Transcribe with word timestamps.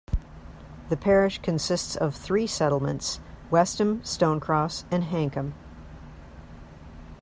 The 0.89 0.97
parish 0.97 1.37
consists 1.43 1.95
of 1.95 2.15
three 2.15 2.47
settlements: 2.47 3.19
Westham; 3.51 4.03
Stone 4.03 4.39
Cross; 4.39 4.83
and 4.89 5.03
Hankham. 5.03 5.53